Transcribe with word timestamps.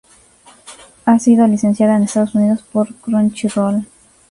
Ha 1.05 1.19
sido 1.19 1.45
licenciada 1.45 1.95
en 1.95 2.01
Estados 2.01 2.33
Unidos 2.33 2.63
por 2.71 2.91
Crunchyroll. 2.91 3.85